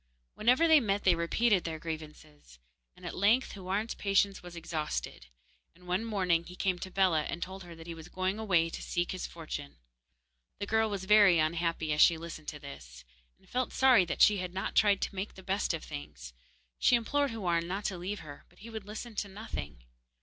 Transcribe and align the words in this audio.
Whenever 0.33 0.67
they 0.67 0.79
met 0.79 1.03
they 1.03 1.13
repeated 1.13 1.63
their 1.63 1.77
grievances, 1.77 2.57
and 2.97 3.05
at 3.05 3.15
length 3.15 3.51
Houarn's 3.51 3.93
patience 3.93 4.41
was 4.41 4.55
exhausted, 4.55 5.27
and 5.75 5.85
one 5.85 6.03
morning 6.03 6.43
he 6.43 6.55
came 6.55 6.79
to 6.79 6.89
Bellah 6.89 7.25
and 7.29 7.39
told 7.39 7.61
her 7.63 7.75
that 7.75 7.85
he 7.85 7.93
was 7.93 8.07
going 8.09 8.39
away 8.39 8.67
to 8.71 8.81
seek 8.81 9.11
his 9.11 9.27
fortune. 9.27 9.75
The 10.57 10.65
girl 10.65 10.89
was 10.89 11.05
very 11.05 11.37
unhappy 11.37 11.93
as 11.93 12.01
she 12.01 12.17
listened 12.17 12.47
to 12.47 12.57
this, 12.57 13.05
and 13.37 13.47
felt 13.47 13.73
sorry 13.73 14.03
that 14.05 14.23
she 14.23 14.37
had 14.39 14.55
not 14.55 14.73
tried 14.73 15.01
to 15.01 15.13
make 15.13 15.35
the 15.35 15.43
best 15.43 15.71
of 15.71 15.83
things. 15.83 16.33
She 16.79 16.95
implored 16.95 17.29
Houarn 17.29 17.67
not 17.67 17.85
to 17.85 17.97
leave 17.99 18.21
her, 18.21 18.45
but 18.49 18.57
he 18.57 18.71
would 18.71 18.85
listen 18.87 19.13
to 19.17 19.27
nothing. 19.27 19.83